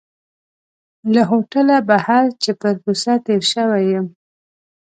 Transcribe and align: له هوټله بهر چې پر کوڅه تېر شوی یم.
له 1.13 1.21
هوټله 1.29 1.75
بهر 1.89 2.25
چې 2.43 2.51
پر 2.61 2.73
کوڅه 2.83 3.13
تېر 3.25 3.41
شوی 3.53 3.83
یم. 3.93 4.07